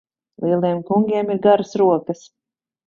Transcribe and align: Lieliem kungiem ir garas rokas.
Lieliem 0.45 0.81
kungiem 0.87 1.31
ir 1.37 1.43
garas 1.47 1.79
rokas. 1.85 2.29